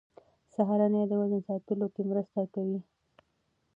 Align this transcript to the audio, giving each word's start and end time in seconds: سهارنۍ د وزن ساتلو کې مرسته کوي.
سهارنۍ 0.53 1.01
د 1.07 1.11
وزن 1.21 1.41
ساتلو 1.47 1.87
کې 1.93 2.01
مرسته 2.09 2.41
کوي. 2.53 2.79